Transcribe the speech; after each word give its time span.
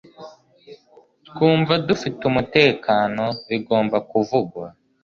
twumva 1.27 1.73
dufite 1.87 2.21
umutekano, 2.31 3.25
bigomba 3.49 3.97
kuvugwa 4.09 4.65